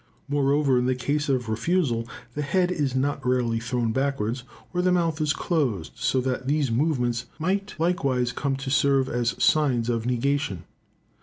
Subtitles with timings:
[0.27, 4.41] Moreover, in the case of refusal, the head is not rarely thrown backwards,
[4.73, 9.35] or the mouth is closed, so that these movements might likewise come to serve as
[9.37, 10.63] signs of negation.